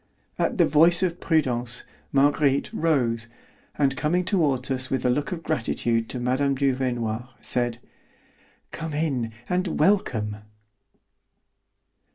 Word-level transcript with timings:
At 0.39 0.57
the 0.57 0.65
voice 0.65 1.03
of 1.03 1.19
Prudence, 1.19 1.83
Marguerite 2.11 2.73
rose, 2.73 3.27
and 3.77 3.95
coming 3.95 4.25
toward 4.25 4.71
us 4.71 4.89
with 4.89 5.05
a 5.05 5.11
look 5.11 5.31
of 5.31 5.43
gratitude 5.43 6.09
to 6.09 6.19
Mme. 6.19 6.55
Duvernoy, 6.55 7.27
said: 7.39 7.77
"Come 8.71 8.93
in, 8.93 9.31
and 9.47 9.79
welcome." 9.79 10.37